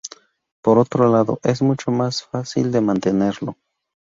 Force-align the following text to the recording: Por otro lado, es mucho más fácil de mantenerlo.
Por 0.63 0.79
otro 0.79 1.11
lado, 1.11 1.39
es 1.43 1.61
mucho 1.61 1.91
más 1.91 2.23
fácil 2.23 2.71
de 2.71 2.81
mantenerlo. 2.81 3.55